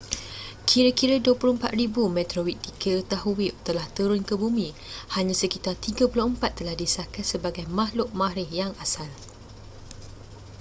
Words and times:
kira-kira 0.69 1.15
24,000 1.27 1.77
meteorit 2.17 2.57
diketahui 2.67 3.49
telah 3.65 3.85
turun 3.95 4.21
ke 4.27 4.33
bumi 4.41 4.67
hanya 5.15 5.35
sekitar 5.41 5.75
34 5.85 6.41
telah 6.57 6.73
disahkan 6.81 7.21
sebagai 7.31 7.65
makhluk 7.79 8.09
marikh 8.19 8.49
yang 8.61 8.71
asal 8.83 9.05